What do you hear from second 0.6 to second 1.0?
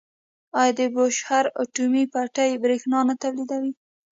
د